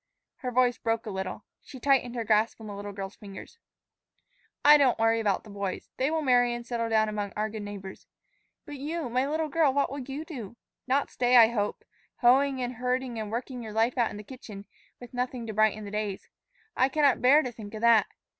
[0.37, 1.45] Her voice broke a little.
[1.61, 3.59] She tightened her grasp of the little girl's fingers.
[4.65, 5.91] "I do not worry about the boys.
[5.97, 8.07] They will marry and settle down among our good neighbors.
[8.65, 10.55] But you, my little girl, what will you do?
[10.87, 11.85] Not stay, I hope,
[12.15, 14.65] hoeing and herding and working your life out in the kitchen,
[14.99, 16.27] with nothing to brighten the days.
[16.75, 18.07] I cannot bear to think of that.